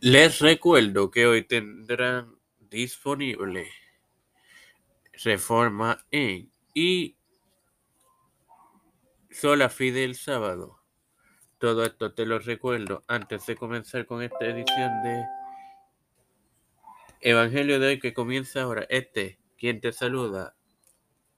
[0.00, 3.66] Les recuerdo que hoy tendrán disponible
[5.24, 7.16] Reforma en y
[9.30, 10.82] Sola Fide el sábado.
[11.56, 15.24] Todo esto te lo recuerdo antes de comenzar con esta edición de
[17.22, 18.86] Evangelio de hoy que comienza ahora.
[18.90, 20.54] Este, quien te saluda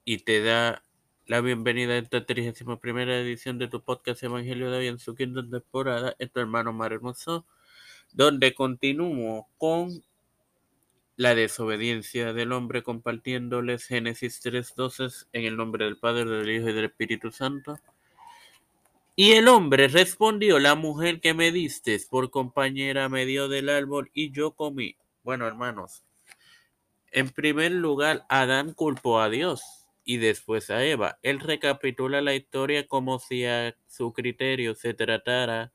[0.05, 0.83] y te da
[1.27, 2.81] la bienvenida a esta 31
[3.13, 6.93] edición de tu podcast Evangelio de hoy en su quinta temporada, es tu hermano Mar
[6.93, 7.47] Hermoso,
[8.13, 10.03] donde continúo con
[11.17, 16.73] la desobediencia del hombre compartiéndoles Génesis 3.12 en el nombre del Padre, del Hijo y
[16.73, 17.79] del Espíritu Santo.
[19.17, 24.13] Y el hombre respondió, la mujer que me diste por compañera me dio del árbol
[24.15, 24.97] y yo comí.
[25.25, 26.05] Bueno, hermanos,
[27.11, 31.19] en primer lugar, Adán culpó a Dios y después a Eva.
[31.23, 35.73] Él recapitula la historia como si a su criterio se tratara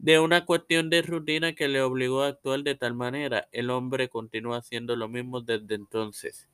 [0.00, 3.48] de una cuestión de rutina que le obligó a actuar de tal manera.
[3.52, 6.48] El hombre continúa haciendo lo mismo desde entonces.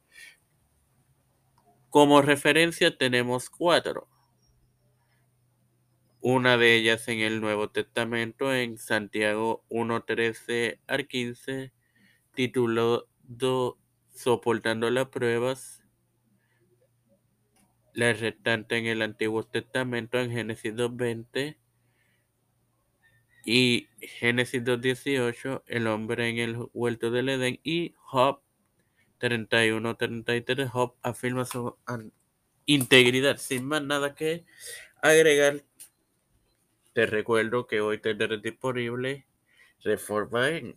[1.89, 4.09] Como referencia tenemos cuatro.
[6.21, 11.73] Una de ellas en el Nuevo Testamento, en Santiago 1.13 al 15,
[12.35, 13.09] titulado
[14.13, 15.85] Soportando las pruebas.
[17.93, 21.59] La restante en el Antiguo Testamento, en Génesis 2.20
[23.47, 28.41] y Génesis 2.18, el hombre en el huerto del Edén y Job
[29.21, 31.77] 31-33, Job afirma su
[32.67, 33.37] integridad.
[33.39, 34.45] Sin más nada que
[35.01, 35.63] agregar,
[36.93, 39.27] te recuerdo que hoy tendré disponible
[39.85, 40.75] Reforma en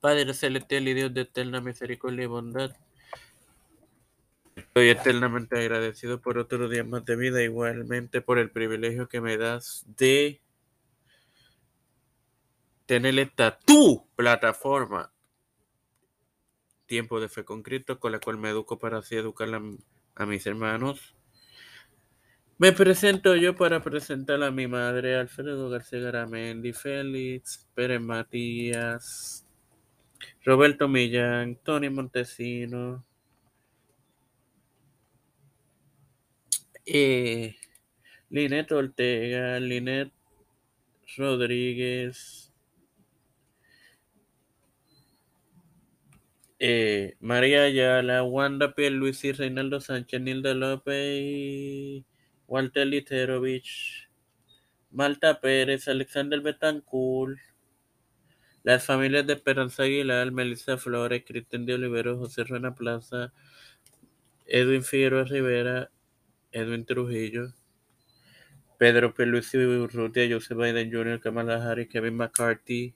[0.00, 2.76] Padre Celestial y Dios de eterna misericordia y bondad.
[4.56, 9.36] Estoy eternamente agradecido por otro día más de vida, igualmente por el privilegio que me
[9.36, 10.40] das de
[12.88, 15.12] tener esta tu plataforma
[16.86, 19.46] Tiempo de Fe con Cristo, con la cual me educo para así educar
[20.14, 21.14] a, mis hermanos.
[22.56, 29.46] Me presento yo para presentar a mi madre, Alfredo García Garamendi, Félix, Pérez Matías,
[30.42, 33.04] Roberto Millán, Tony Montesino,
[36.86, 37.54] eh,
[38.30, 40.10] Linet Ortega, Linet
[41.18, 42.47] Rodríguez,
[46.58, 52.04] eh, María Ayala, Wanda Pierluisi, Reinaldo Sánchez, Nilda López,
[52.46, 54.08] Walter Literovich,
[54.90, 57.38] Malta Pérez, Alexander Betancourt,
[58.64, 63.32] las familias de Esperanza Aguilar, Melissa Flores, Cristian de Olivero, José Ruena Plaza,
[64.46, 65.90] Edwin Figueroa Rivera,
[66.50, 67.54] Edwin Trujillo,
[68.78, 72.94] Pedro Pelusi Urrutia, Joseph Biden Jr., Kamala Harris, Kevin McCarthy,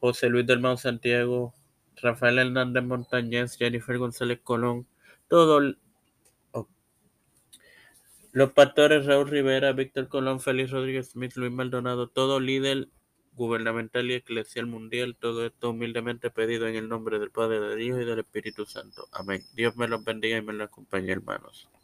[0.00, 1.54] José Luis del Mau Santiago,
[2.00, 4.86] Rafael Hernández Montañez, Jennifer González Colón,
[5.28, 5.76] todos
[8.32, 12.88] los pastores Raúl Rivera, Víctor Colón, Félix Rodríguez Smith, Luis Maldonado, todo líder
[13.34, 18.02] gubernamental y eclesial mundial, todo esto humildemente pedido en el nombre del Padre, de Dios
[18.02, 19.06] y del Espíritu Santo.
[19.12, 19.42] Amén.
[19.54, 21.68] Dios me los bendiga y me los acompañe, hermanos.